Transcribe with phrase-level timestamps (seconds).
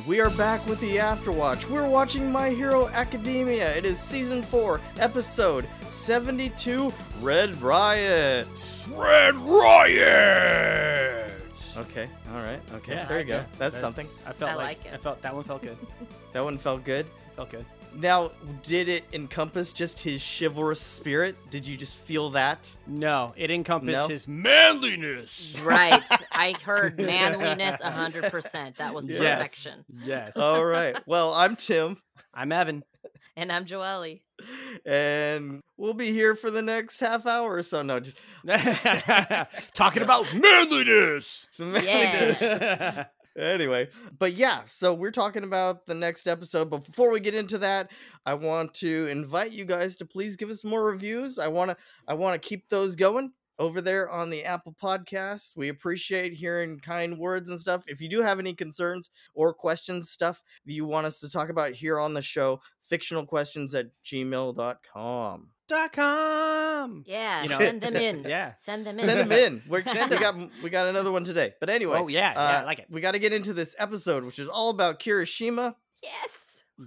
[0.00, 1.68] back with the Afterwatch.
[1.68, 3.74] We're watching My Hero Academia.
[3.76, 8.86] It is season 4, episode 72 Red Riot.
[8.90, 11.32] Red Riot.
[11.76, 13.34] Okay, all right, okay, Yeah, there you go.
[13.36, 14.08] yeah, That's that- something.
[14.26, 14.94] I felt I like, like it.
[14.94, 15.76] I felt that one felt good.
[16.32, 17.06] That one felt good.
[17.36, 17.64] felt good.
[17.94, 18.32] Now,
[18.62, 21.36] did it encompass just his chivalrous spirit?
[21.50, 22.74] Did you just feel that?
[22.86, 24.08] No, it encompassed No?
[24.08, 25.60] his manliness.
[25.62, 26.02] Right.
[26.32, 28.76] I heard manliness 100%.
[28.76, 29.38] That was Yes.
[29.38, 29.84] perfection.
[30.04, 30.36] Yes.
[30.36, 30.98] All right.
[31.06, 31.98] Well, I'm Tim,
[32.34, 32.82] I'm Evan.
[33.36, 34.20] And I'm Joelle.
[34.84, 37.80] and we'll be here for the next half hour or so.
[37.82, 38.16] No, just
[39.74, 41.48] Talking about manliness.
[41.58, 43.04] Yeah.
[43.38, 43.88] anyway
[44.18, 47.90] but yeah so we're talking about the next episode but before we get into that
[48.26, 51.38] i want to invite you guys to please give us more reviews.
[51.38, 51.76] I want to
[52.08, 56.78] i want to keep those going over there on the apple podcast we appreciate hearing
[56.80, 57.84] kind words and stuff.
[57.86, 61.48] If you do have any concerns or questions stuff that you want us to talk
[61.48, 67.04] about here on the show fictional questions at gmail.com Dot com.
[67.06, 67.42] Yeah.
[67.44, 68.24] You know, send them in.
[68.24, 68.54] Yeah.
[68.56, 69.04] Send them in.
[69.06, 70.22] send them in we're Send we 'em.
[70.22, 72.86] got we got another one today but anyway Oh yeah, yeah, I uh, like it.
[72.90, 76.41] we got to get into this episode which is all about kirishima Yes.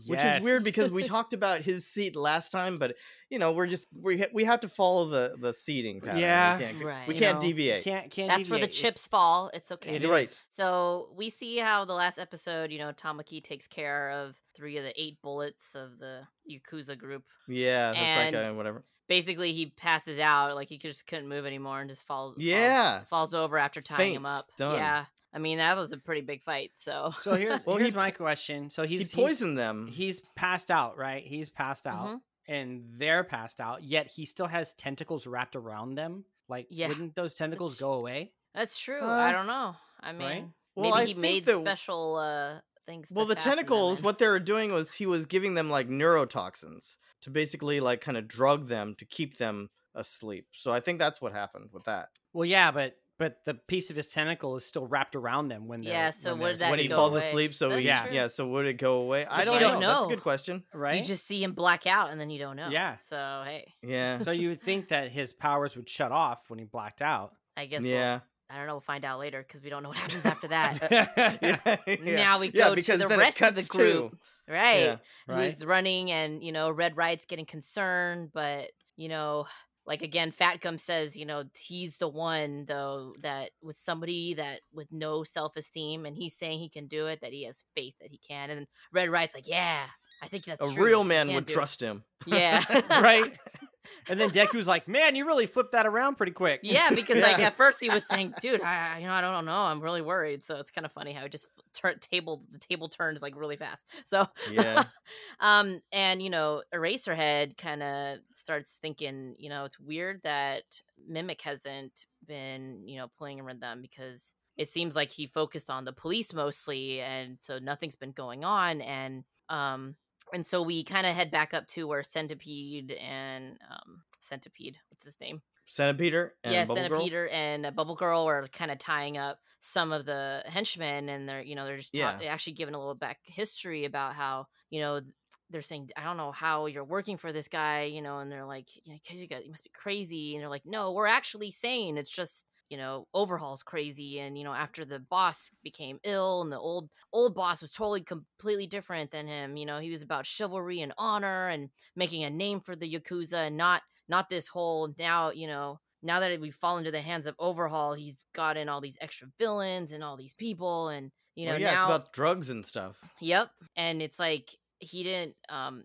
[0.07, 2.95] Which is weird because we talked about his seat last time, but
[3.29, 6.19] you know we're just we ha- we have to follow the the seating pattern.
[6.19, 6.57] Yeah.
[6.57, 7.07] we can't, Right.
[7.07, 7.83] we can't know, deviate.
[7.83, 8.27] Can't can't.
[8.29, 9.49] That's where the chips It's- fall.
[9.53, 9.95] It's okay.
[9.95, 10.23] It right.
[10.23, 10.43] is.
[10.51, 14.83] So we see how the last episode, you know, Tamaki takes care of three of
[14.83, 17.23] the eight bullets of the Yakuza group.
[17.47, 18.83] Yeah, the And- psycho whatever.
[19.07, 22.33] Basically, he passes out, like he just couldn't move anymore, and just falls.
[22.33, 23.03] falls- Yeah.
[23.03, 24.47] falls, over after tying him up.
[24.57, 24.77] Done.
[24.77, 26.71] Yeah, I mean that was a pretty big fight.
[26.75, 28.69] So So here's Well, here's he my question.
[28.69, 29.87] So he's he poisoned them.
[29.87, 31.23] He's, he's passed out, right?
[31.25, 32.19] He's passed out, Mhm.
[32.47, 33.83] and they're passed out.
[33.83, 36.23] Yet he still has tentacles wrapped around them.
[36.47, 36.87] Like, Yeah.
[36.87, 38.31] wouldn't those tentacles It's- go away?
[38.53, 39.01] that's true.
[39.01, 39.75] Uh, I don't know.
[39.99, 40.45] I mean, right?
[40.75, 43.11] Well, maybe I he made that- special uh things.
[43.11, 46.97] well, to the tentacles, what they were doing was he was giving them like neurotoxins
[47.21, 50.47] to basically like kind of drug them to keep them asleep.
[50.53, 52.09] So I think that's what happened with that.
[52.33, 55.81] Well, yeah, but but the piece of his tentacle is still wrapped around them when
[55.81, 57.27] they're Yeah, so when would that when he go falls away?
[57.27, 58.03] asleep, so That's he, Yeah.
[58.05, 58.13] true.
[58.15, 58.27] yeah.
[58.27, 59.25] So would it go away?
[59.25, 59.71] I But don't, you know.
[59.71, 60.63] don't That's a good question.
[60.73, 60.97] right?
[60.97, 62.69] You just see him black out, and then you don't know.
[62.69, 62.97] Yeah.
[62.97, 64.19] So hey, Yeah.
[64.19, 67.33] so you would think that his powers would shut off when he blacked out.
[67.57, 67.83] I guess.
[67.83, 68.13] Yeah.
[68.15, 68.73] We'll, I don't know.
[68.73, 70.87] We'll find out later because we don't know what happens after that.
[70.91, 71.95] yeah, yeah.
[72.15, 74.17] Now we Yeah, go to the rest of the cuts to- group.
[74.47, 74.83] Right.
[74.83, 74.97] Yeah.
[75.27, 75.49] right?
[75.51, 79.47] Who's running, and you know, Red Riot's getting concerned, but you know.
[79.87, 84.61] Like again, Fat Gum says, you know, he's the one though that with somebody that
[84.73, 87.93] with no self esteem, and he's saying he can do it, that he has faith
[88.01, 88.49] that he can.
[88.49, 89.85] And Red Riot's like, yeah,
[90.23, 90.85] I think that's A true.
[90.85, 92.03] real man would do it." trust him.
[92.25, 93.37] Yeah, right?
[94.07, 97.39] And then Deku's like, "Man, you really flipped that around pretty quick." Yeah, because like
[97.39, 100.01] at first he was saying, "Dude, I, I- you know, I don't know, I'm really
[100.01, 103.35] worried." So it's kind of funny how it just tur- table the table turns like
[103.35, 103.83] really fast.
[104.07, 104.83] So Yeah.
[105.39, 110.63] um, and you know, Eraserhead kind of starts thinking, you know, it's weird that
[111.07, 115.83] Mimic hasn't been, you know, playing around them because it seems like he focused on
[115.85, 119.95] the police mostly, and so nothing's been going on, and um.
[120.33, 125.05] And so we kind of head back up to where Centipede and um, Centipede, what's
[125.05, 125.41] his name?
[125.65, 127.09] Centipede and yeah, Bubble Girl?
[127.09, 131.27] Centipede and uh, Bubble Girl are kind of tying up some of the henchmen, and
[131.27, 132.21] they're you know they're just ta- Yeah.
[132.27, 135.01] actually giving a little back history about how you know
[135.49, 138.45] they're saying I don't know how you're working for this guy, you know, and they're
[138.45, 141.07] like, you know, cause you got you must be crazy, and they're like, no, we're
[141.07, 141.97] actually sane.
[141.97, 146.51] It's just you know overhaul's crazy and you know after the boss became ill and
[146.51, 150.25] the old old boss was totally completely different than him you know he was about
[150.25, 154.93] chivalry and honor and making a name for the yakuza and not not this whole
[154.97, 158.69] now you know now that we've fallen into the hands of overhaul he's got in
[158.69, 161.83] all these extra villains and all these people and you know Well, yeah, now it's
[161.83, 162.97] about drugs and stuff.
[163.21, 163.49] Yep.
[163.75, 165.83] And it's like he didn't um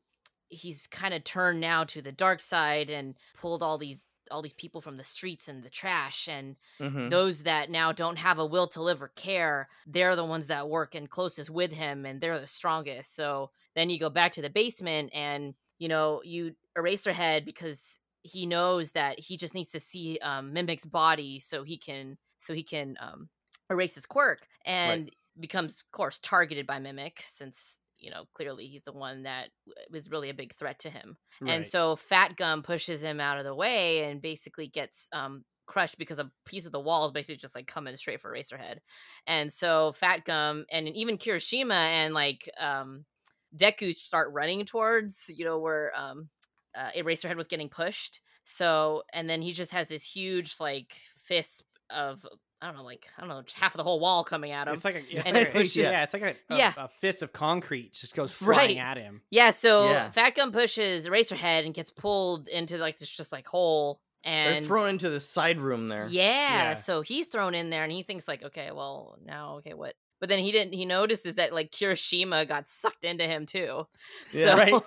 [0.48, 4.00] he's kind of turned now to the dark side and pulled all these
[4.30, 8.18] all these people from the streets and the trash and hmm those that now don't
[8.18, 11.72] have a will to live or care, they're the ones that work and closest with
[11.72, 13.14] him and they're the strongest.
[13.14, 18.44] So then you go back to the basement and you know, you Eraserhead because he
[18.44, 22.62] knows that he just needs to see um Mimic's body so he can so he
[22.62, 23.30] can um
[23.70, 28.82] erase his quirk and becomes of course targeted by Mimic since you know clearly he's
[28.84, 29.48] the one that
[29.90, 31.16] was really a big threat to him
[31.46, 35.98] and so Fat Gum pushes him out of the way and basically gets um crushed
[35.98, 38.78] because a piece of the wall is basically just like coming straight for Eraserhead.
[39.26, 43.04] And so Fat Gum and even Kirishima and like um
[43.56, 46.28] Deku start running towards, you know, where um
[46.76, 48.20] uh, Eraserhead was getting pushed.
[48.44, 52.26] So and then he just has this huge like fist of
[52.62, 54.66] I don't know, like I don't know, just half of the whole wall coming at
[54.68, 54.74] him.
[54.74, 56.72] It's like a, it's And like a- then- it's yeah, it's like a, a, Yeah.
[56.76, 58.56] a fist of concrete just goes Right.
[58.56, 59.22] flying at him.
[59.30, 60.10] yeah, so Yeah.
[60.10, 64.66] Fat Gum pushes Eraserhead and gets pulled into like this just like hole, They're and
[64.66, 66.06] thrown into the side room there.
[66.10, 66.22] Yeah,
[66.70, 66.74] Yeah.
[66.74, 69.94] so he's thrown in there and he thinks like, okay, well, now okay, what?
[70.20, 73.86] But then he didn't he notices that like Kirishima got sucked into him too.
[74.32, 74.54] Yeah.
[74.54, 74.82] So Right.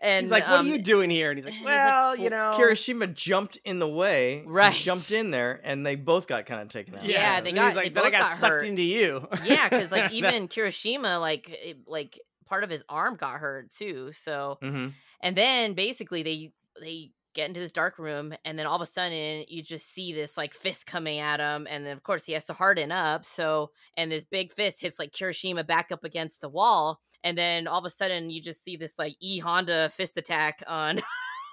[0.00, 2.16] and He's like, "What um, are you doing here?" And he's like, he's like, "Well,
[2.16, 4.74] you know, Kirishima jumped in the way, Right.
[4.74, 7.04] Jumped in there, and they both got kind of taken out.
[7.04, 8.64] Yeah, they got- He's like, they then I both got, got sucked hurt.
[8.66, 9.28] into you.
[9.44, 14.12] yeah, because like even Kirishima, like it, like part of his arm got hurt too.
[14.12, 14.88] So hmm
[15.20, 18.86] and then basically they they get into this dark room and then all of a
[18.86, 22.32] sudden you just see this like fist coming at him and then of course he
[22.32, 26.40] has to harden up so and this big fist hits like Kirishima back up against
[26.40, 29.88] the wall and then all of a sudden you just see this like E Honda
[29.90, 30.98] fist attack on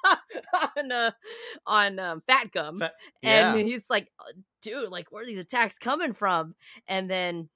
[0.75, 1.11] on uh,
[1.67, 2.91] on um, Fat Gum Fa-
[3.21, 3.63] and yeah.
[3.63, 4.33] he's like "Uh,
[4.63, 6.55] dude like where are these attacks coming from?
[6.87, 7.49] And then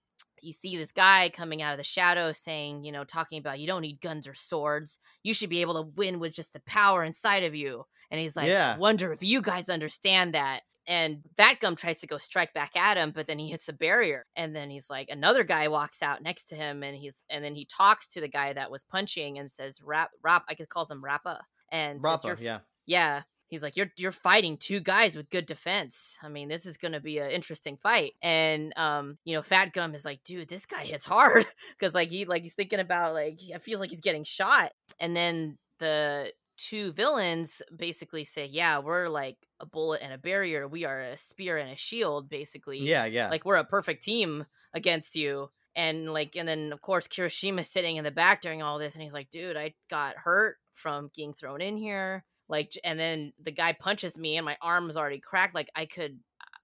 [0.44, 3.66] you see this guy coming out of the shadow saying you know talking about you
[3.66, 5.00] don't need guns or swords.
[5.24, 8.36] You should be able to win with just the power inside of you and he's
[8.36, 8.78] like Yeah.
[8.78, 12.98] wonder if you guys understand that and Fat Gum tries to go strike back at
[12.98, 14.26] him, but then he hits a barrier.
[14.36, 17.54] And then he's like, another guy walks out next to him, and he's and then
[17.54, 20.90] he talks to the guy that was punching and says, "Rap, rap." I guess calls
[20.90, 21.42] him Rappa,
[21.72, 22.60] and says, Rappa, "You're yeah.
[22.88, 26.78] yeah he's like you're you're fighting two guys with good defense i mean this is
[26.78, 30.48] going to be an interesting fight and um you know fat gum is like dude
[30.48, 31.46] this guy hits hard
[31.80, 35.16] because like he like he's thinking about like i feel like he's getting shot and
[35.16, 40.68] then the two villains basically say yeah we're like a bullet and a barrier.
[40.68, 42.80] We are a spear and a shield basically.
[42.80, 43.30] Yeah, yeah.
[43.30, 45.50] like we're a perfect team against you.
[45.76, 49.04] And like and then of course Kirishima's sitting in the back during all this and
[49.04, 52.24] he's like dude I got hurt from getting thrown in here.
[52.48, 55.56] Like and then the guy punches me and my arm is already cracked.
[55.56, 56.20] Like I could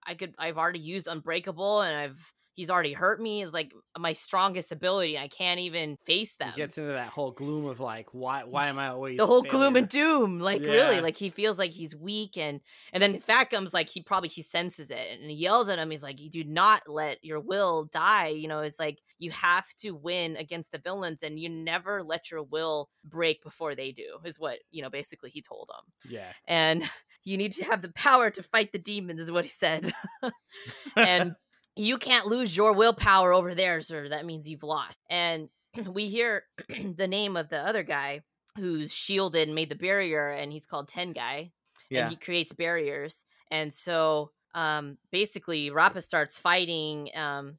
[0.06, 4.14] I could I've already used unbreakable and I've he's already hurt me it's like my
[4.14, 6.52] strongest ability I can't even face them.
[6.54, 8.44] He gets into that whole gloom of like, why?
[8.44, 11.72] Why am I always the whole gloom and doom like really like he feels like
[11.72, 12.62] he's weak and
[12.94, 15.92] and then fat gums like he probably he senses it and he yells at him
[15.92, 19.68] he's like you do not let your will die you know it's like you have
[19.76, 24.20] to win against the villains and you never let your will break before they do
[24.24, 26.12] is what you know basically he told him.
[26.12, 26.84] Yeah, and
[27.24, 29.92] you need to have the power to fight the demons is what he said.
[30.96, 31.36] And
[31.76, 35.50] you can't lose your willpower over theirs or that means you've lost and
[35.92, 36.44] we hear
[36.96, 38.22] the name of the other guy
[38.58, 41.52] who's shielded and made the barrier and he's called Tengai
[41.90, 42.02] yeah.
[42.02, 47.58] and he creates barriers and so um basically Rappa starts fighting um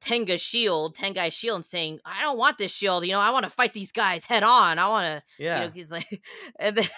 [0.00, 3.04] Tenga's shield, Tengai's shield, and saying, "I don't want this shield.
[3.04, 4.78] You know, I want to fight these guys head on.
[4.78, 5.60] I want to yeah.
[5.60, 6.22] you know, he's like,
[6.60, 6.88] and then,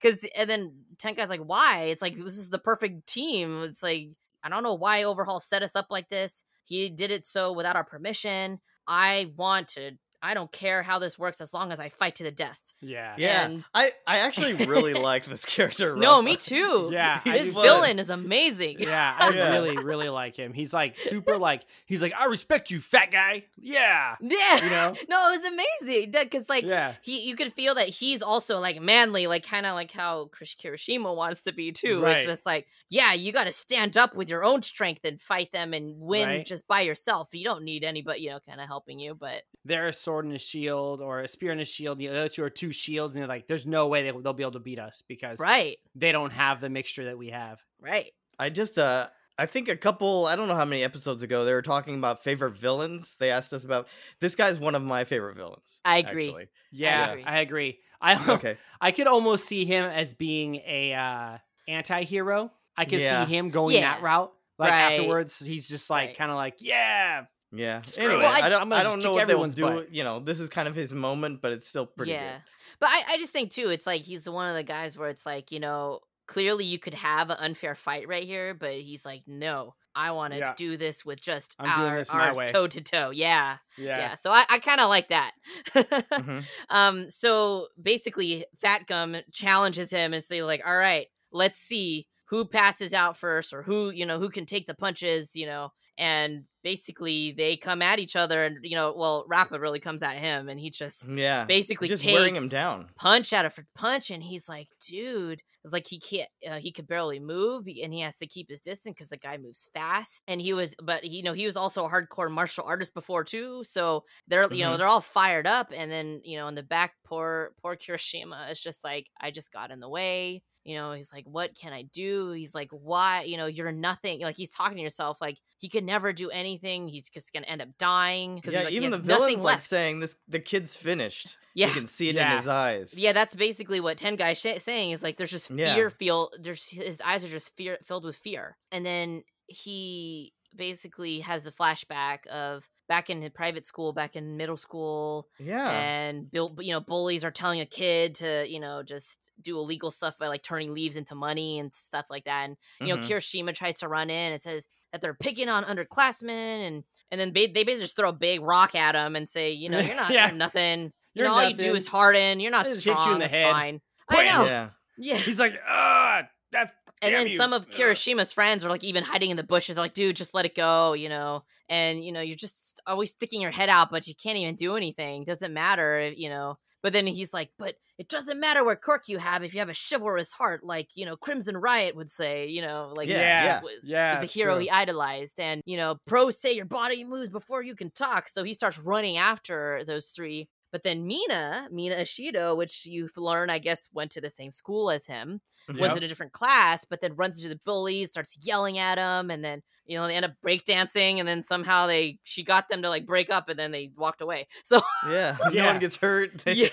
[0.00, 1.84] because, and then Tengai's like, why?
[1.84, 3.62] It's like, this is the perfect team.
[3.62, 4.10] It's like,
[4.46, 6.44] I don't know why Overhaul set us up like this.
[6.64, 8.60] He did it so without our permission.
[8.86, 12.24] I want to, I don't care how this works as long as I fight to
[12.24, 12.65] the death.
[12.80, 13.46] Yeah, yeah.
[13.46, 15.96] and- I, I actually really like this character.
[15.96, 16.90] No, me too.
[16.92, 18.76] Yeah, I This He's villain is amazing.
[18.80, 19.52] Yeah, I Yeah.
[19.52, 20.52] really, really like him.
[20.52, 23.44] He's like super like he's like, I respect you, fat guy.
[23.58, 24.16] Yeah.
[24.20, 24.64] Yeah.
[24.64, 24.94] You know?
[25.08, 25.52] No, it was
[25.82, 26.10] amazing.
[26.10, 26.94] Because, like, yeah.
[27.02, 30.54] he you could feel that he's also like manly, like kind of like how Chris
[30.54, 32.00] Kirishima wants to be too.
[32.02, 32.18] Right.
[32.18, 35.52] It's just like, yeah, you got to stand up with your own strength and fight
[35.52, 36.46] them and win Right.
[36.46, 37.28] just by yourself.
[37.32, 39.14] You don't need anybody, you know, kind of helping you.
[39.14, 41.98] But They're a sword and a shield or a spear and a shield.
[41.98, 44.42] The other two are two shields, and they're like, there's no way they, they'll be
[44.42, 47.60] able to beat us because right, they don't have the mixture that we have.
[47.80, 49.08] right, I just uh
[49.38, 52.24] I think a couple I don't know how many episodes ago they were talking about
[52.24, 53.16] favorite villains.
[53.18, 53.88] They asked us about
[54.20, 55.80] this guy's one of my favorite villains.
[55.84, 56.28] I agree.
[56.28, 56.48] actually.
[56.70, 57.24] Yeah, agree.
[57.24, 57.78] I agree.
[58.00, 58.56] I Okay.
[58.80, 62.52] I could almost see him as being a uh, anti-hero.
[62.76, 63.24] I could Yeah.
[63.26, 63.94] see him going Yeah.
[63.94, 64.32] that route.
[64.58, 64.92] Like Right.
[64.92, 66.16] afterwards, he's just like Right.
[66.16, 67.82] kind of like, yeah, Yeah.
[67.82, 68.22] Screw anyway.
[68.24, 69.62] Well, I- I, don't I don't know what they'll do.
[69.62, 69.94] butt.
[69.94, 72.32] You know, this is kind of his moment, but it's still pretty yeah.
[72.34, 72.42] good.
[72.80, 75.24] But I, I just think too, it's like he's one of the guys where it's
[75.24, 79.22] like, you know, clearly you could have an unfair fight right here, but he's like,
[79.26, 80.54] no, I want to Yeah.
[80.56, 81.68] do this with just I'm
[82.10, 82.46] our, way.
[82.46, 83.10] toe to toe.
[83.10, 83.58] Yeah.
[83.78, 85.32] yeah, yeah so i, I kind of like that
[85.74, 86.44] Mhm.
[86.70, 92.44] um so basically fat gum challenges him and say like all right let's see who
[92.44, 96.44] passes out first or who you know who can take the punches you know and
[96.62, 100.48] basically they come at each other and you know well Rappa really comes at him
[100.48, 101.44] and he just Yeah.
[101.44, 102.90] basically just takes wearing him down.
[102.96, 106.86] punch out of punch and he's like dude it's like he can't uh, he could
[106.88, 110.40] barely move and he has to keep his distance because the guy moves fast and
[110.40, 113.62] he was but he, you know he was also a hardcore martial artist before too
[113.64, 114.78] so they're you know Mhm.
[114.78, 118.60] they're all fired up and then you know in the back poor poor kirishima is
[118.60, 121.82] just like i just got in the way you know, he's like, what can I
[121.82, 122.32] do?
[122.32, 123.22] He's like, why?
[123.22, 124.20] You know, you're nothing.
[124.20, 126.88] Like he's talking to yourself, like he could never do anything.
[126.88, 128.40] He's just gonna end up dying.
[128.40, 131.36] 'cause, Yeah, like, even the villain's like saying this the kid's finished.
[131.54, 132.32] yeah, You can see it Yeah.
[132.32, 132.98] in his eyes.
[132.98, 135.74] yeah, that's basically what Tengai sh- saying is like there's just Yeah.
[135.74, 138.56] fear feel there's his eyes are just fear filled with fear.
[138.72, 144.56] And then he basically has the flashback of back in private school, back in middle
[144.56, 145.68] school, Yeah.
[145.70, 149.90] and bill you know bullies are telling a kid to you know just do illegal
[149.90, 152.44] stuff by like turning leaves into money and stuff like that.
[152.44, 153.08] And you know Mhm.
[153.08, 156.28] Kirishima tries to run in and says that they're picking on underclassmen
[156.66, 159.52] and and then ba- they basically just throw a big rock at him and say
[159.52, 160.28] you know you're not Yeah.
[160.28, 160.84] you're nothing.
[161.14, 162.40] You You're know, all you do is harden.
[162.40, 163.50] You're not They just hit you in the head.
[163.50, 163.80] fine.
[164.10, 164.44] I know.
[164.44, 164.70] Yeah.
[164.98, 165.16] Yeah.
[165.16, 166.72] He's like, ah, that's.
[167.02, 167.72] And then you." some of Ugh.
[167.72, 169.76] Kirishima's friends are like even hiding in the bushes.
[169.76, 171.44] They're like, dude, just let it go, you know.
[171.68, 174.76] And you know, you're just always sticking your head out, but you can't even do
[174.76, 175.24] anything.
[175.24, 176.58] Doesn't matter, you know.
[176.82, 179.70] But then he's like, but it doesn't matter what quirk you have if you have
[179.70, 183.44] a chivalrous heart, like you know, Crimson Riot would say, you know, like Yeah, yeah,
[183.44, 183.60] yeah.
[183.62, 184.62] was- yeah, is the hero true.
[184.64, 185.40] he idolized.
[185.40, 188.28] And, you know, pros say your body moves before you can talk.
[188.28, 190.48] So he starts running after those three.
[190.76, 194.90] But then Mina, Mina Ashido, which you've learned, I guess, went to the same school
[194.90, 195.40] as him,
[195.70, 198.98] mm, was in a different class, but then runs into the bullies, starts yelling at
[198.98, 202.68] him, and then, you know, they end up breakdancing, and then somehow they she got
[202.68, 204.48] them to like break up and then they walked away.
[204.64, 205.38] So Yeah.
[205.44, 205.64] No Yeah.
[205.64, 206.44] one gets hurt.
[206.44, 206.68] They- yeah.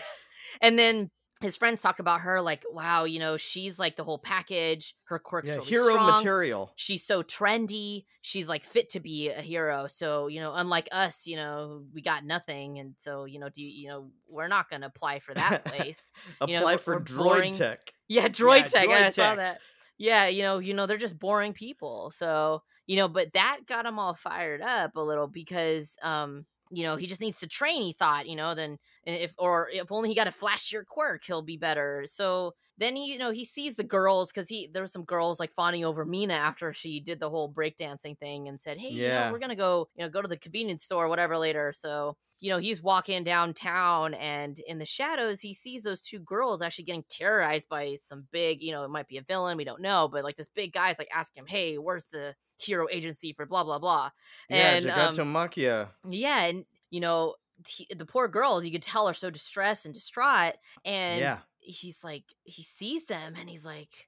[0.59, 1.09] And then
[1.43, 4.95] his friends talk about her like, wow, you know, she's like the whole package.
[5.05, 6.71] Her quirks Yeah, really hero strong material.
[6.75, 11.27] she's so trendy she's like fit to be a hero so you know unlike us
[11.27, 14.69] you know we got nothing and so you know do you, you know we're not
[14.69, 16.09] gonna apply for that place
[16.47, 17.53] you know, Apply for droid boring.
[17.53, 17.93] tech.
[18.07, 19.61] yeah droid Yeah, tech droid i saw that
[19.97, 23.85] yeah you know you know they're just boring people so you know but that got
[23.85, 27.81] him all fired up a little because um you know he just needs to train
[27.83, 31.41] he thought you know then if or if only he got a flashier quirk he'll
[31.41, 32.03] be better.
[32.07, 35.39] So then he you know he sees the girls because he there were some girls
[35.39, 39.09] like fawning over mina after she did the whole breakdancing thing and said hey you
[39.09, 41.71] know we're gonna go you know go to the convenience store or whatever later.
[41.73, 46.61] So you know he's walking downtown and in the shadows he sees those two girls
[46.61, 49.81] actually getting terrorized by some big you know it might be a villain we don't
[49.81, 53.45] know but like this big guy's like asking him hey where's the hero agency for
[53.45, 54.09] blah blah blah?
[54.49, 55.89] Yeah, and um, Gigantomachia.
[56.09, 57.35] yeah and you know
[57.67, 60.53] he, the poor girls you could tell are so distressed and distraught
[60.85, 61.37] and Yeah.
[61.59, 64.07] he's like he sees them and he's like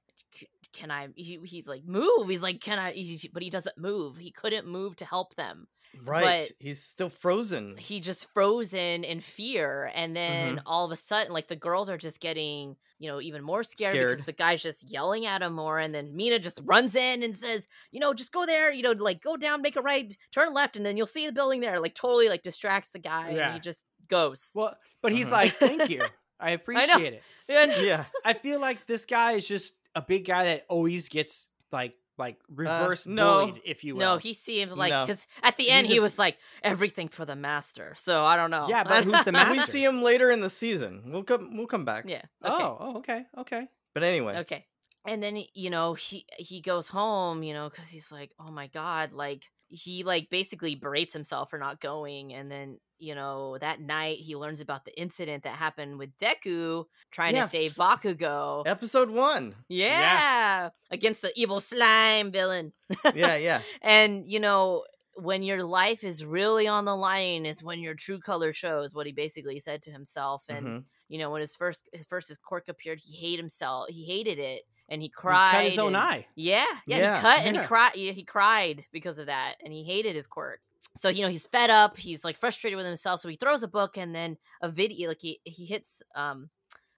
[0.72, 1.08] can i?
[1.14, 2.28] He, he's like move.
[2.28, 2.92] He's like can i?
[2.92, 4.18] He, but he doesn't move.
[4.18, 5.68] He couldn't move to help them
[6.04, 6.40] Right.
[6.40, 7.76] but- He's still frozen.
[7.76, 10.62] he just frozen in fear and then Mhm.
[10.66, 13.94] all of a sudden like the girls are just getting you know even more scared,
[13.94, 14.08] Scared.
[14.10, 17.36] because the guy's just yelling at him more and then mina just runs in and
[17.36, 20.52] says you know just go there you know like go down make a right turn
[20.54, 23.36] left and then you'll see the building there like totally like distracts the guy and
[23.36, 23.52] Yeah.
[23.52, 25.32] he just goes Well, but he's Mhm.
[25.32, 26.00] like, thank you.
[26.40, 27.22] I appreciate it.
[27.48, 28.04] And- yeah.
[28.24, 32.38] I feel like this guy is just a big guy that always gets like like
[32.48, 33.46] reverse Uh, no.
[33.46, 34.00] bullied, if you will.
[34.00, 35.04] no he seemed like No.
[35.06, 38.50] because at the He's end he was like everything for the master so i don't
[38.50, 39.52] know Yeah, but who's the master?
[39.52, 41.02] We see him later in the season.
[41.12, 41.56] We'll come.
[41.56, 42.04] We'll come back.
[42.06, 43.68] yeah okay Oh, oh, okay, okay.
[43.94, 44.38] But anyway.
[44.38, 44.66] Okay.
[45.06, 48.66] And then you know he he goes home, you know, because he's like, oh my
[48.66, 53.80] god, like he like basically berates himself for not going, and then you know that
[53.80, 58.62] night he learns about the incident that happened with Deku trying Yeah, to save Bakugo.
[58.66, 59.54] Episode one.
[59.68, 62.72] Yeah, yeah against the evil slime villain.
[63.14, 63.60] Yeah, yeah.
[63.82, 68.18] and you know when your life is really on the line is when your true
[68.20, 68.94] color shows.
[68.94, 70.84] What he basically said to himself, and Mhm.
[71.08, 73.88] you know when his first his first his quirk appeared, he hated himself.
[73.88, 75.52] He hated it, and he He cried.
[75.52, 76.26] cut his own and- eye.
[76.34, 77.92] Yeah, yeah, Yeah, he cut and he cried.
[77.94, 80.60] He cried because of that, and he hated his quirk.
[80.96, 81.96] So you know he's fed up.
[81.96, 83.20] He's like frustrated with himself.
[83.20, 85.08] So he throws a book and then a video.
[85.08, 86.50] Like he he hits um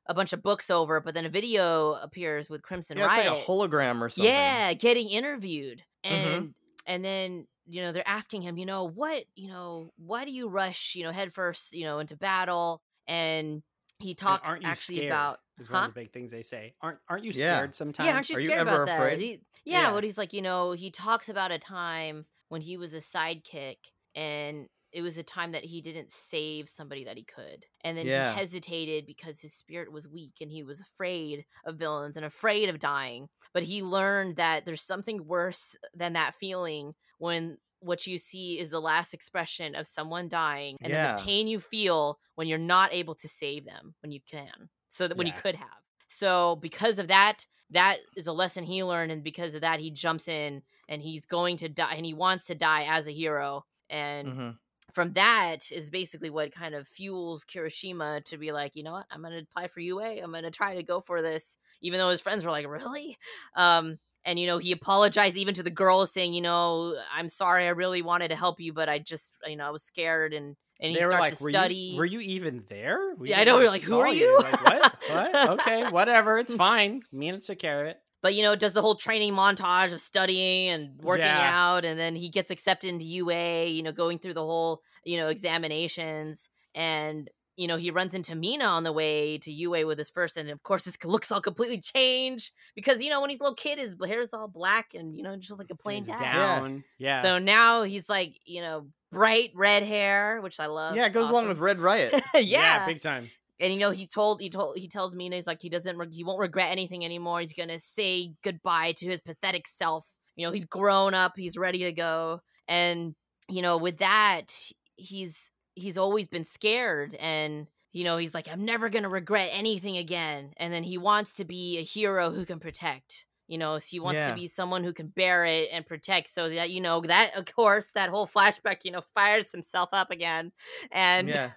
[0.06, 3.32] a bunch of books over, but then a video appears with Crimson Yeah, it's Riot.
[3.32, 4.24] like a hologram or something.
[4.32, 5.82] Yeah, getting interviewed.
[6.04, 6.10] Mhm.
[6.36, 6.54] And
[6.86, 10.48] and then, you know, they're asking him, you know, what, you know, why do you
[10.48, 12.80] rush, you know, headfirst, you know, into battle?
[13.06, 13.62] And
[13.98, 15.12] he talks aren't actually scared?
[15.12, 16.74] about Is one of the big things they say.
[16.80, 17.56] Aren't aren't you Yeah.
[17.58, 18.06] scared sometimes?
[18.06, 19.18] Yeah, aren't you Are you scared ever about that?
[19.18, 19.92] He- yeah, Yeah.
[19.92, 23.76] what he's like, you know, he talks about a time when he was a sidekick
[24.14, 27.66] and it was a time that he didn't save somebody that he could.
[27.82, 28.32] And then Yeah.
[28.32, 32.70] he hesitated because his spirit was weak and he was afraid of villains and afraid
[32.70, 33.28] of dying.
[33.52, 38.70] But he learned that there's something worse than that feeling when what you see is
[38.70, 42.92] the last expression of someone dying and then the pain you feel when you're not
[42.92, 44.70] able to save them when you can.
[44.88, 45.32] So that when Yeah.
[45.32, 45.82] could have.
[46.08, 49.90] So because of that, that is a lesson he learned, and because of that, he
[49.90, 53.66] jumps in and he's going to die, and he wants to die as a hero.
[53.90, 54.58] And Mhm.
[54.92, 59.06] from that is basically what kind of fuels Kirishima to be like, you know what,
[59.10, 60.22] I'm gonna apply for UA.
[60.22, 63.18] I'm gonna try to go for this, even though his friends were like, really?
[63.54, 67.66] Um, and you know he apologized even to the girl, saying, you know, I'm sorry,
[67.66, 70.56] I really wanted to help you, but I just, you know, I was scared and.
[70.80, 71.74] And he they starts like, to were study.
[71.74, 73.12] You, were you even there?
[73.18, 74.38] We Yeah, I know, we're like, who are you?
[74.40, 74.94] Like, what?
[75.08, 75.34] What?
[75.58, 76.38] Okay, whatever.
[76.38, 77.02] It's fine.
[77.12, 77.98] Mina took care of it.
[78.22, 81.50] but you know does the whole training montage of studying and working Yeah.
[81.52, 85.16] out and then he gets accepted into ua you know going through the whole you
[85.16, 87.28] know examinations and
[87.58, 90.48] you know he runs into mina on the way to ua with his first and
[90.48, 93.78] of course his looks all completely changed because you know when he's a little kid
[93.78, 96.84] his hair is all black and you know just like a plain It's dad down.
[96.98, 97.20] Yeah.
[97.20, 101.14] so now he's like you know bright red hair which i love yeah, it It's
[101.14, 102.14] goes along with Red Riot.
[102.34, 103.28] yeah big time.
[103.58, 106.08] and you know he told he told he tells Mina he's like he doesn't re-
[106.12, 107.40] he won't regret anything anymore.
[107.40, 110.06] He's gonna say goodbye to his pathetic self.
[110.36, 111.32] You know he's grown up.
[111.36, 112.40] He's ready to go.
[112.68, 113.14] And
[113.48, 114.54] you know with that
[114.96, 119.96] he's he's always been scared and you know he's like I'm never gonna regret anything
[119.96, 120.52] again.
[120.56, 123.24] And then he wants to be a hero who can protect.
[123.46, 124.28] You know, so he wants Yeah.
[124.28, 126.28] to be someone who can bear it and protect.
[126.28, 130.10] So that you know that of course that whole flashback you know fires himself up
[130.10, 130.52] again.
[130.92, 131.52] And yeah.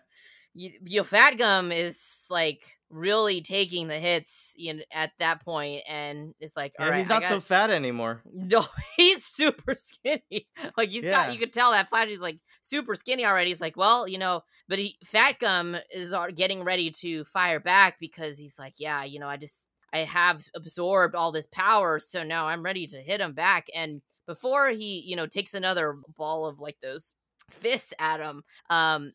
[0.53, 5.43] you, you know, Fat Gum is like really taking the hits you know, at that
[5.43, 8.21] point, and it's like, all Yeah, right, he's not got- so fat anymore.
[8.33, 8.65] No,
[8.97, 10.47] he's super skinny.
[10.77, 11.11] Like he's Yeah.
[11.27, 13.49] got, you could tell that Flash is like super skinny already.
[13.49, 17.97] He's like, well, you know, but he, Fat Gum is getting ready to fire back
[17.99, 22.23] because he's like, yeah, you know, I just I have absorbed all this power, so
[22.23, 23.67] now I'm ready to hit him back.
[23.75, 27.13] And before he, you know, takes another ball of like those
[27.49, 29.11] fists at him, um,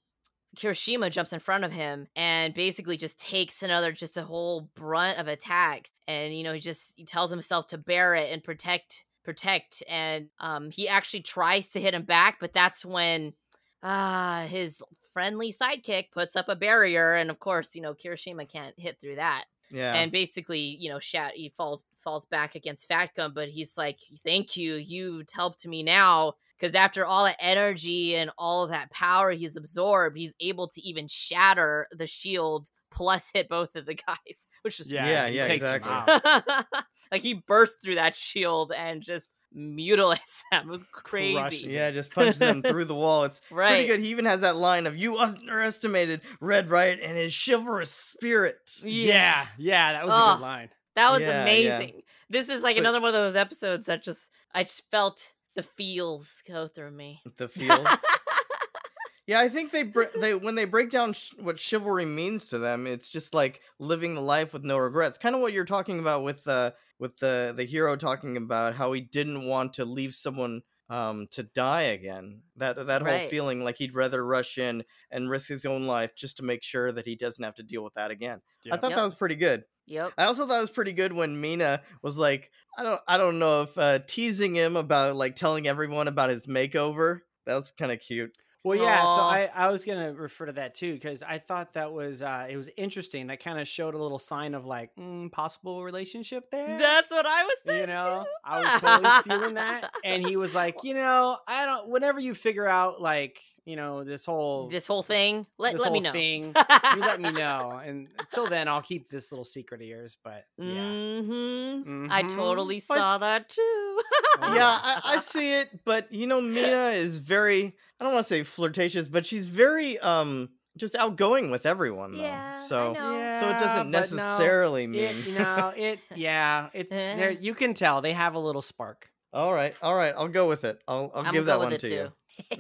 [0.56, 5.18] Kirishima jumps in front of him and basically just takes another, just a whole brunt
[5.18, 5.90] of attacks.
[6.08, 9.82] And, you know, he just he tells himself to bear it and protect, protect.
[9.88, 13.34] And um, he actually tries to hit him back, but that's when
[13.82, 14.80] ah his
[15.12, 17.14] friendly sidekick puts up a barrier.
[17.14, 19.94] And of course, you know, Kirishima can't hit through that Yeah.
[19.94, 23.98] and basically you know shat he falls falls back against fat gum but he's like
[24.24, 28.90] thank you you've helped me now because after all that energy and all of that
[28.90, 33.94] power he's absorbed he's able to even shatter the shield plus hit both of the
[34.06, 36.72] guys which is Yeah, Yeah, yeah, exactly.
[37.12, 41.90] like he burst through that shield and just mutilates them it was crazy Crushes yeah,
[41.90, 43.24] just punches them through the wall.
[43.24, 44.00] It's pretty good.
[44.00, 49.46] He even has that line of "You underestimated Red Riot and his chivalrous spirit." Yeah,
[49.56, 50.68] yeah, that was a good line.
[50.96, 51.42] That was Yeah, yeah.
[51.42, 52.02] amazing.
[52.28, 54.20] This is like But- another one of those episodes that just
[54.54, 57.22] I just felt the feels go through me.
[57.38, 57.88] The feels.
[59.26, 62.58] yeah, I think they br- they when they break down sh- what chivalry means to
[62.58, 65.18] them, it's just like living the life with no regrets.
[65.18, 68.92] Kind of what you're talking about with uh with the the hero talking about how
[68.92, 72.42] he didn't want to leave someone um to die again.
[72.56, 73.28] That that whole Right.
[73.30, 76.92] feeling like he'd rather rush in and risk his own life just to make sure
[76.92, 78.40] that he doesn't have to deal with that again.
[78.70, 78.96] I thought Yep.
[78.98, 79.64] that was pretty good.
[79.86, 80.12] Yep.
[80.18, 83.38] I also thought it was pretty good when Mina was like, I don't, I don't
[83.38, 87.20] know if uh, teasing him about like telling everyone about his makeover.
[87.46, 88.36] That was kind of cute.
[88.66, 89.04] Well, yeah.
[89.04, 92.48] So I, I was gonna refer to that too because I thought that was uh,
[92.50, 93.28] it was interesting.
[93.28, 96.76] That kind of showed a little sign of like mm, possible relationship there.
[96.76, 97.80] That's what I was thinking.
[97.82, 98.30] you know, too.
[98.44, 101.88] I was totally feeling that, and he was like, you know, I don't.
[101.88, 105.44] Whenever you figure out like you know this whole this whole thing.
[105.58, 106.12] Let this let me know.
[106.12, 110.16] thing, you let me know, and until then, I'll keep this little secret of yours.
[110.24, 110.80] But yeah,
[111.26, 112.06] Mm-hmm.
[112.10, 112.28] I Mhm.
[112.34, 113.60] totally But- saw that too.
[113.62, 118.24] Oh, yeah, I, I see it, but you know, Mina is very, I don't want
[118.26, 122.22] to say flirtatious, but she's very um just outgoing with everyone though.
[122.22, 123.36] Yeah, I so know.
[123.40, 125.00] so it doesn't but no, necessarily mean.
[125.04, 127.30] It, you know, it yeah, it's there.
[127.30, 129.08] You can tell they have a little spark.
[129.32, 130.80] all right, all right, I'll go with it.
[130.86, 131.88] I'll I'll I'm give that one to too.
[131.88, 132.12] you.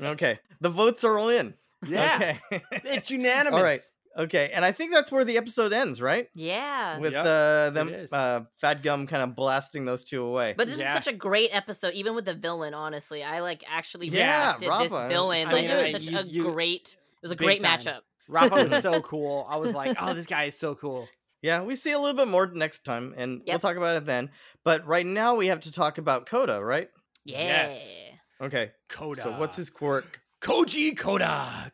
[0.02, 1.54] Okay, the votes are all in.
[1.86, 2.62] Yeah, Okay.
[2.84, 3.56] it's unanimous.
[3.58, 3.80] All right.
[4.18, 6.26] Okay, and I think that's where the episode ends, right?
[6.34, 6.98] Yeah.
[6.98, 10.54] With Yep, uh, them uh, Fat Gum kind of blasting those two away.
[10.56, 10.94] But this Yeah.
[10.94, 12.72] was such a great episode, even with the villain.
[12.72, 15.46] Honestly, I like actually Yeah, respected this villain.
[15.48, 16.96] so Like it was such You- a you- great.
[16.98, 17.78] It was a great time.
[17.80, 18.00] matchup.
[18.26, 19.46] Rappa was so cool.
[19.50, 21.06] I was like, oh, this guy is so cool.
[21.42, 24.30] Yeah, we see a little bit more next time, and we'll talk about it then.
[24.64, 26.88] But right now, we have to talk about Koda, right?
[27.26, 27.68] Yeah.
[27.68, 27.96] Yes.
[28.40, 28.72] Okay.
[28.88, 29.22] Koda.
[29.22, 30.20] So what's his quirk?
[30.42, 31.72] Koji Koda.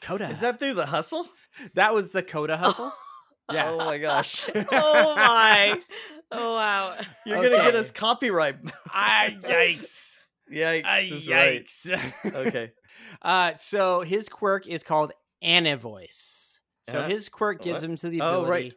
[0.00, 0.28] Koda.
[0.28, 1.28] Is that through the hustle?
[1.74, 2.92] That was the Koda hustle.
[3.52, 3.70] yeah.
[3.70, 4.48] Oh my gosh.
[4.54, 5.80] oh my.
[6.30, 6.96] Oh wow.
[7.26, 7.50] You're okay.
[7.50, 8.56] gonna get us copyright.
[8.86, 10.26] I yikes.
[10.52, 10.84] Yikes.
[10.84, 11.90] I, yikes.
[12.24, 12.34] Right.
[12.34, 12.72] okay.
[13.22, 16.60] Uh, so his quirk is called Anivoice.
[16.88, 17.90] So uh, his quirk gives what?
[17.90, 18.74] him to the ability oh, right.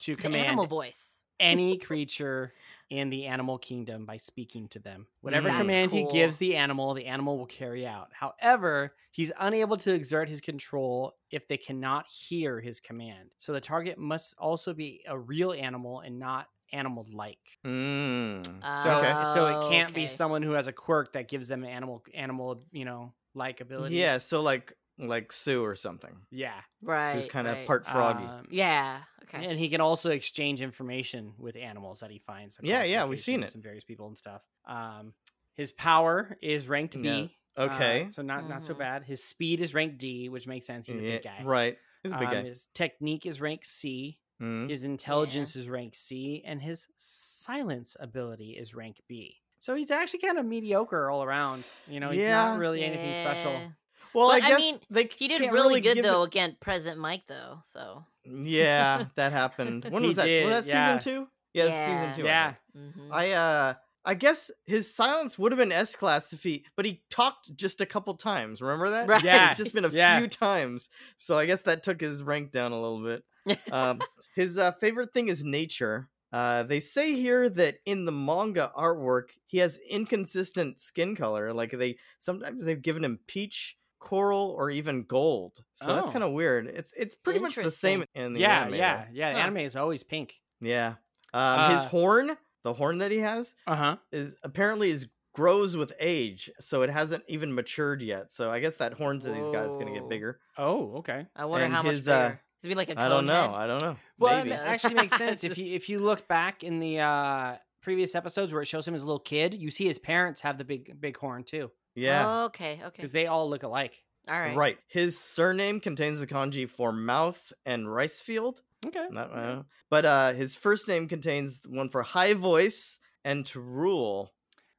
[0.00, 1.20] to command animal voice.
[1.40, 2.52] any creature
[2.90, 5.08] in the animal kingdom by speaking to them.
[5.20, 8.12] Whatever That's command he gives the animal, the animal will carry out.
[8.12, 13.30] However, he's unable to exert his control if they cannot hear his command.
[13.38, 17.58] So the target must also be a real animal and not animal like.
[17.64, 18.66] Mm.
[18.68, 19.16] So Okay.
[19.24, 19.94] so it can't Okay.
[19.94, 24.16] be someone who has a quirk that gives them animal animal, you know, like abilities.
[24.16, 26.60] Yeah, so like like Tsu or something, Yeah.
[26.82, 27.14] right.
[27.16, 27.66] who's kind of right.
[27.66, 28.24] part froggy.
[28.24, 29.02] Um, Yeah.
[29.24, 29.44] Okay.
[29.46, 32.58] And he can also exchange information with animals that he finds.
[32.62, 33.54] Yeah, yeah, we've seen it.
[33.54, 34.42] And various people and stuff.
[34.66, 35.14] Um,
[35.54, 37.08] his power is ranked B.
[37.08, 38.06] Yeah, uh, okay.
[38.10, 38.78] so not not so Mhm.
[38.78, 39.02] bad.
[39.04, 40.86] His speed is ranked D, which makes sense.
[40.86, 41.42] He's a big guy.
[41.42, 41.78] Right.
[42.02, 42.42] He's a big Um, guy.
[42.42, 44.18] His technique is ranked C.
[44.42, 44.68] Mhm.
[44.68, 49.40] His intelligence is ranked C, and his silence ability is ranked B.
[49.60, 51.64] So he's actually kind of mediocre all around.
[51.88, 52.48] You know, he's Yeah.
[52.48, 53.72] not really anything special.
[54.14, 54.20] Yeah.
[54.20, 56.22] Well, But, I I guess mean, they He did can't really good give it- though
[56.22, 57.58] against Present Mic though.
[57.72, 58.04] So.
[58.24, 59.84] Yeah, that happened.
[59.88, 60.24] When was that?
[60.24, 60.98] did, was that yeah.
[60.98, 61.28] season two?
[61.52, 62.14] Yeah, it's season Yeah.
[62.14, 62.22] two.
[62.22, 62.54] I Yeah.
[62.72, 62.96] think.
[62.96, 63.08] mhm.
[63.12, 63.74] I uh
[64.06, 67.80] I guess his silence would have been S class if he but he talked just
[67.80, 68.60] a couple times.
[68.60, 69.08] Remember that?
[69.08, 69.22] Right.
[69.24, 69.48] Yeah.
[69.50, 70.18] It's just been a Yeah.
[70.18, 70.90] few times.
[71.16, 73.58] So I guess that took his rank down a little bit.
[73.72, 74.00] Um
[74.34, 76.08] his uh, favorite thing is nature.
[76.32, 81.52] Uh, they say here that in the manga artwork, he has inconsistent skin color.
[81.52, 85.64] Like they sometimes they've given him peach, coral, or even gold.
[85.72, 86.12] So that's Oh.
[86.12, 86.66] kind of weird.
[86.68, 89.12] It's it's pretty much the same in the Yeah, anime, yeah, though.
[89.12, 89.30] yeah.
[89.30, 89.42] The Huh.
[89.42, 90.40] anime is always pink.
[90.60, 90.94] yeah.
[91.32, 93.96] Um, his Uh, horn, the horn that he has, Uh huh.
[94.12, 98.32] is apparently is grows with age, so it hasn't even matured yet.
[98.32, 100.38] So I guess that horns that he's got is gonna get bigger.
[100.56, 101.26] Oh, okay.
[101.34, 102.40] I wonder and how much his, uh, bigger.
[102.60, 103.46] Is it be like a I don't know.
[103.48, 103.50] head?
[103.50, 103.96] I don't know.
[104.18, 104.52] Well, Maybe.
[104.54, 108.52] it actually makes sense if you if you look back in the uh previous episodes
[108.54, 111.00] where it shows him as a little kid, you see his parents have the big
[111.00, 112.24] big horn too, yeah.
[112.26, 112.80] Oh, okay.
[112.82, 112.92] Okay.
[112.96, 114.02] because they all look alike.
[114.28, 114.56] All right.
[114.56, 114.78] Right.
[114.88, 118.62] His surname contains the kanji for mouth and rice field.
[118.86, 119.06] Okay.
[119.10, 124.32] Not, uh, but uh, his first name contains one for high voice and to rule.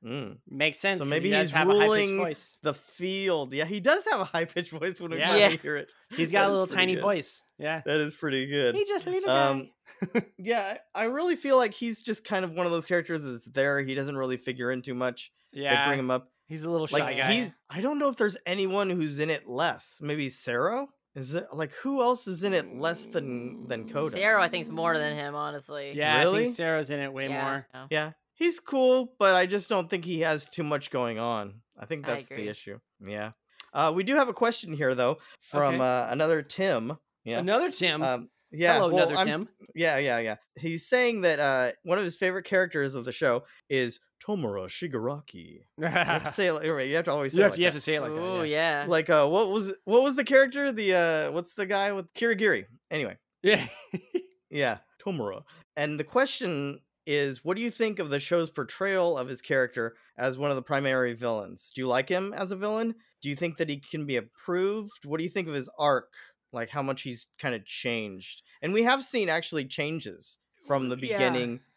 [0.04, 0.38] Mm.
[0.48, 1.00] Makes sense.
[1.00, 2.58] So 'cause maybe he does he's have a high-pitched ruling voice.
[2.62, 3.54] the field.
[3.54, 5.28] Yeah, he does have a high pitched voice when we Yeah.
[5.30, 5.58] finally Yeah.
[5.62, 5.90] hear it.
[6.16, 7.02] He's That got a little tiny good.
[7.02, 7.42] voice.
[7.58, 7.82] Yeah.
[7.86, 8.76] That is pretty good.
[8.76, 9.70] He just a little Um,
[10.14, 10.26] guy.
[10.38, 13.46] yeah, I I really feel like he's just kind of one of those characters that's
[13.46, 13.80] there.
[13.82, 15.32] He doesn't really figure in too much.
[15.54, 15.88] They yeah.
[15.88, 16.30] bring him up.
[16.48, 17.32] He's a little shy Like guy.
[17.34, 20.00] he's I don't know if there's anyone who's in it less.
[20.02, 20.88] Maybe Sarah?
[21.16, 24.16] Is it like who else is in it less than than Koda?
[24.16, 25.94] Sarah, I think, is more than him, honestly.
[25.96, 26.44] yeah, I Really?
[26.46, 27.68] think Sarah's in it way Yeah, more.
[27.74, 27.88] no.
[27.90, 31.62] Yeah, he's cool, but I just don't think he has too much going on.
[31.80, 32.80] I think I that's the issue.
[33.06, 33.32] Yeah.
[33.74, 35.84] Uh, we do have a question here though from Okay.
[35.84, 36.98] uh, another Tim.
[37.24, 37.40] Yeah.
[37.40, 38.02] Another Tim.
[38.04, 38.76] Um, yeah.
[38.76, 39.50] Hello, well, another I'm- Tim.
[39.74, 40.36] Yeah, yeah, yeah.
[40.58, 45.60] He's saying that uh, one of his favorite characters of the show is Tomura Shigaraki.
[45.78, 46.54] You have to say it.
[46.54, 47.80] Like, you have to always say you, it have, like you have that.
[47.80, 48.48] to say it like Ooh, that.
[48.48, 48.86] yeah.
[48.88, 50.72] Like, uh, what was what was the character?
[50.72, 52.66] The uh, what's the guy with Kurogiri?
[52.92, 53.68] Anyway, Yeah.
[54.50, 55.44] yeah, Tomura.
[55.78, 59.96] And the question is, what do you think of the show's portrayal of his character
[60.18, 61.72] as one of the primary villains?
[61.76, 62.96] Do you like him as a villain?
[63.22, 65.06] Do you think that he can be improved?
[65.06, 66.12] What do you think of his arc?
[66.52, 68.42] Like how much he's kind of changed?
[68.62, 71.18] And we have seen actually changes from the Yeah.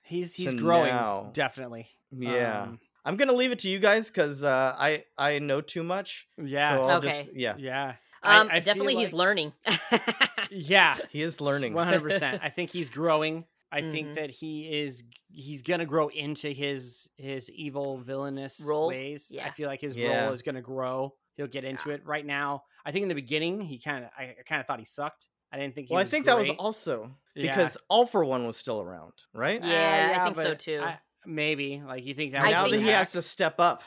[0.08, 0.22] Beginning.
[0.22, 1.30] he's he's growing now.
[1.32, 1.86] definitely.
[2.10, 2.62] Yeah.
[2.62, 6.28] Um, I'm gonna leave it to you guys because uh, I I know too much.
[6.36, 6.70] yeah.
[6.70, 7.18] So I'll Okay.
[7.18, 7.54] just yeah.
[7.58, 7.94] yeah.
[8.22, 9.52] Um, I feel definitely, he's like- learning.
[10.50, 10.96] Yeah.
[11.10, 11.74] He is learning.
[11.74, 12.40] One hundred percent.
[12.44, 13.44] I think he's growing.
[13.70, 14.14] I think Mhm.
[14.14, 18.88] that he is he's gonna grow into his his evil villainous Role?
[18.88, 19.30] ways.
[19.42, 20.24] I feel like his Yeah.
[20.24, 21.14] role is gonna grow.
[21.36, 22.04] He'll get into it.
[22.06, 24.84] Right now, I think in the beginning he kind of I, kind of thought he
[24.86, 25.26] sucked.
[25.52, 26.58] I didn't think he well, I was think that was great.
[26.58, 27.50] also Yeah.
[27.56, 29.62] because All for One was still around, right?
[29.62, 30.80] Yeah, yeah I think so too.
[30.84, 32.94] I- maybe like you think that now coming that he back?
[32.98, 33.82] has to step up.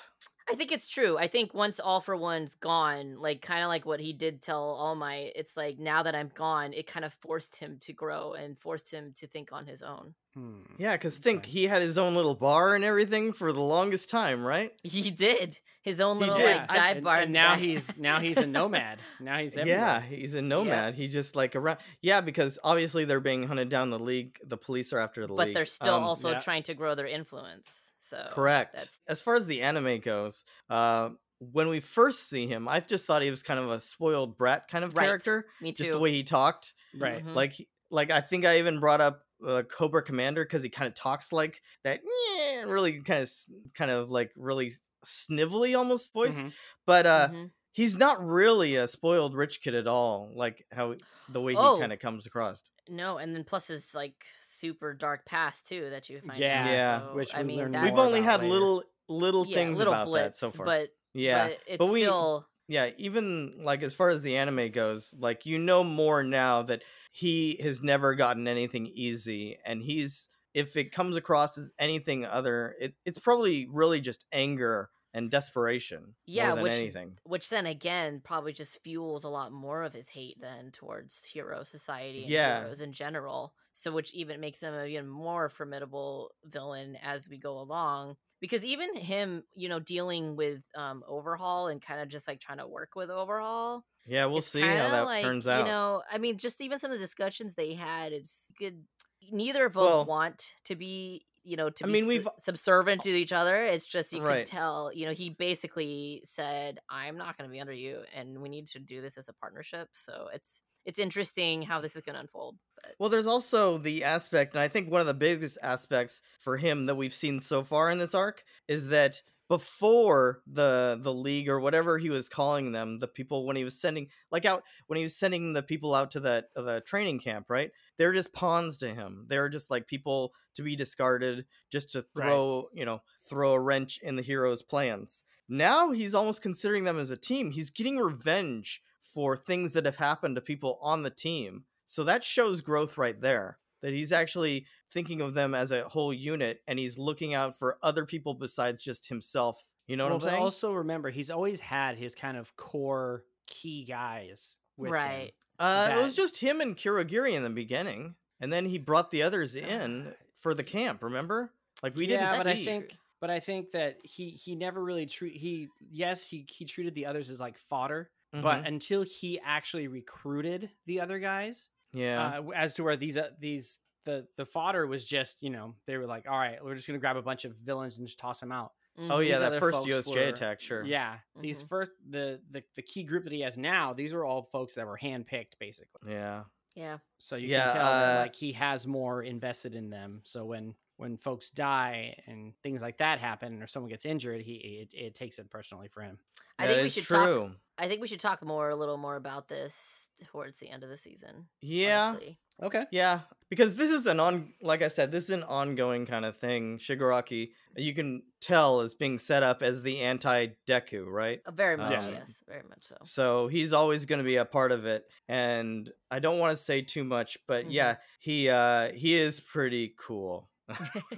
[0.49, 1.17] I think it's true.
[1.17, 4.61] I think once All for One's gone, like kind of like what he did tell
[4.63, 8.33] All Might, it's like now that I'm gone, it kind of forced him to grow
[8.33, 10.13] and forced him to think on his own.
[10.35, 10.61] Hmm.
[10.77, 14.45] Yeah, because think he had his own little bar and everything for the longest time,
[14.45, 14.71] right?
[14.81, 16.45] He did his own little did.
[16.57, 17.15] like dive and, bar.
[17.17, 18.99] and in the now he's now he's a nomad.
[19.19, 19.79] Now he's everywhere.
[19.79, 20.93] Yeah, he's a nomad.
[20.95, 21.79] He just like around.
[22.01, 23.89] Yeah, because obviously they're being hunted down.
[23.89, 25.47] The league, the police are after the but league.
[25.49, 26.39] But they're still Um, also yeah.
[26.39, 27.91] trying to grow their influence.
[27.99, 28.75] So correct.
[28.77, 33.05] That's As far as the anime goes, uh, when we first see him, I just
[33.05, 35.03] thought he was kind of a spoiled brat kind of Right.
[35.05, 35.47] character.
[35.59, 35.83] me too.
[35.83, 36.73] Just the way he talked.
[36.97, 37.25] Right.
[37.25, 37.33] Mhm.
[37.35, 40.95] Like, like I think I even brought up uh, Cobra Commander because he kind of
[40.95, 42.01] talks like that,
[42.37, 43.29] yeah, really kind of,
[43.75, 44.71] kind of like really
[45.05, 46.37] snivelly almost voice.
[46.37, 46.53] Mhm.
[46.85, 47.51] But uh, Mhm.
[47.71, 50.31] he's not really a spoiled rich kid at all.
[50.35, 50.95] Like how
[51.29, 51.77] the way he Oh.
[51.79, 52.63] kind of comes across.
[52.89, 56.39] No, and then plus his like super dark past too that you find.
[56.39, 56.99] Yeah, out, Yeah.
[57.09, 58.53] so, which I mean, we've only had later.
[58.53, 60.65] little little yeah, things little about blitz, that so far.
[60.65, 64.71] but yeah, but it's but we still yeah, even like as far as the anime
[64.71, 70.29] goes, like you know more now that he has never gotten anything easy and he's
[70.53, 76.15] if it comes across as anything other, it, it's probably really just anger and desperation
[76.25, 77.17] Yeah, which- anything.
[77.23, 81.63] Which then again probably just fuels a lot more of his hate then towards hero
[81.63, 82.59] society and Yeah.
[82.61, 83.53] heroes in general.
[83.73, 88.17] So which even makes him a even more formidable villain as we go along.
[88.41, 92.57] Because even him, you know, dealing with um Overhaul and kind of just like trying
[92.57, 93.85] to work with Overhaul.
[94.07, 95.59] Yeah, we'll see how that like, turns out.
[95.59, 98.83] You know, I mean, just even some of the discussions they had, it's good.
[99.31, 103.03] Neither of them Well- want to be, you know, to I be mean, we've- subservient
[103.03, 103.63] to each other.
[103.63, 104.37] It's just you Right.
[104.39, 108.41] could tell, you know, he basically said, "I'm not going to be under you, and
[108.41, 112.01] we need to do this as a partnership." So it's it's interesting how this is
[112.01, 112.57] going to unfold.
[112.81, 116.57] But Well, there's also the aspect, and I think one of the biggest aspects for
[116.57, 121.49] him that we've seen so far in this arc is that before the the league
[121.49, 124.95] or whatever he was calling them, the people when he was sending like out when
[124.95, 127.69] he was sending the people out to that uh, the training camp, right?
[127.97, 129.25] They're just pawns to him.
[129.27, 132.27] They're just like people to be discarded, just to Right.
[132.27, 135.23] throw you know throw a wrench in the hero's plans.
[135.49, 137.51] Now he's almost considering them as a team.
[137.51, 141.65] He's getting revenge for things that have happened to people on the team.
[141.85, 143.57] So that shows growth right there.
[143.81, 147.79] That he's actually thinking of them as a whole unit and he's looking out for
[147.81, 149.61] other people besides just himself.
[149.87, 150.41] You know well, what I'm saying?
[150.41, 154.57] also remember, he's always had his kind of core key guys.
[154.77, 154.93] With him.
[154.93, 158.15] right, uh, it was just him and Kurogiri in the beginning.
[158.39, 161.53] And then he brought the others in for the camp, remember?
[161.83, 162.65] Like we yeah, didn't but I see.
[162.65, 166.95] think, but I think that he he never really treat he yes he he treated
[166.95, 168.67] the others as like fodder, but Mhm.
[168.67, 172.39] until he actually recruited the other guys, yeah.
[172.39, 175.97] uh, as to where these uh, these the the fodder was just you know they
[175.97, 178.39] were like all right we're just gonna grab a bunch of villains and just toss
[178.39, 178.71] them out.
[178.97, 179.27] oh Mhm.
[179.27, 180.83] yeah, these that first folks USJ were- attack, sure.
[180.83, 181.67] Yeah, these Mhm.
[181.69, 184.85] first the, the the key group that he has now, these are all folks that
[184.87, 186.11] were handpicked basically.
[186.11, 186.43] Yeah.
[186.75, 190.21] yeah, So you Yeah, can tell that uh, like he has more invested in them.
[190.25, 194.55] So when when folks die and things like that happen, or someone gets injured, he
[194.83, 196.19] it, it takes it personally for him.
[196.63, 197.49] I That think we should true.
[197.49, 197.57] talk.
[197.77, 200.89] I think we should talk more, a little more about this towards the end of
[200.89, 201.47] the season.
[201.61, 202.09] Yeah.
[202.09, 202.37] honestly.
[202.61, 202.85] Okay.
[202.91, 206.37] Yeah, because this is an on like I said, this is an ongoing kind of
[206.37, 206.77] thing.
[206.77, 211.41] Shigaraki, you can tell is being set up as the anti Deku, right?
[211.43, 212.97] Uh, very much, Um, yes, very much so.
[213.03, 216.63] So he's always going to be a part of it, and I don't want to
[216.63, 217.71] say too much, but Mhm.
[217.71, 220.50] yeah, he uh he is pretty cool.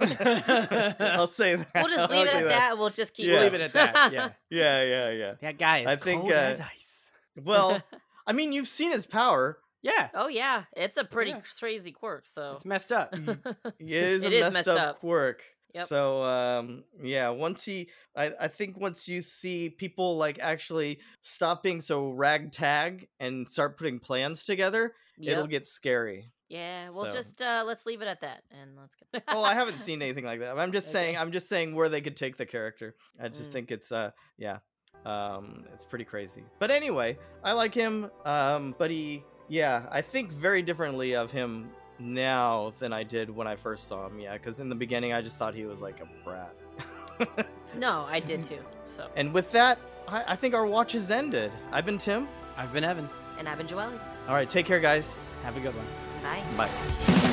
[1.00, 1.68] I'll say that.
[1.74, 2.78] We'll just I'll leave it at that.
[2.78, 3.26] We'll just keep.
[3.26, 3.40] Yeah.
[3.40, 3.94] Leave it at that.
[4.12, 4.30] Yeah.
[4.50, 5.34] Yeah, yeah, yeah.
[5.40, 7.10] That guy is I think, cold uh, as ice.
[7.42, 7.80] Well,
[8.26, 9.58] I mean, you've seen his power.
[9.82, 10.08] Yeah.
[10.14, 11.40] oh yeah, it's a pretty Yeah.
[11.58, 12.26] crazy quirk.
[12.26, 13.14] So It's messed up.
[13.14, 13.38] It
[13.80, 15.00] is It a is messed, messed up, up.
[15.00, 15.42] quirk.
[15.74, 15.86] Yep.
[15.88, 21.62] So um yeah, once he I, I think once you see people like actually stop
[21.62, 26.30] being so ragtag and start putting plans together, it'll get scary.
[26.48, 26.88] Yeah.
[26.90, 29.20] Well, so- just uh, let's leave it at that, and let's go.
[29.28, 30.58] Oh, I haven't seen anything like that.
[30.58, 32.94] I'm just saying I'm just saying where they could take the character.
[33.20, 33.52] I just Mm.
[33.52, 34.58] think it's uh yeah.
[35.04, 36.42] Um it's pretty crazy.
[36.58, 38.10] But anyway, I like him.
[38.24, 43.46] Um but he yeah, I think very differently of him now than I did when
[43.46, 44.18] I first saw him.
[44.18, 46.54] Yeah, cuz in the beginning I just thought he was like a brat.
[47.76, 48.58] No, I did too.
[48.86, 51.50] So, And with that, I, I think our watch has ended.
[51.72, 52.28] I've been Tim.
[52.56, 53.08] I've been Evan.
[53.38, 53.98] and I've been Joelle.
[54.28, 55.18] All right, take care, guys.
[55.42, 55.86] Have a good one.
[56.24, 56.42] 拜。
[56.56, 57.23] 拜。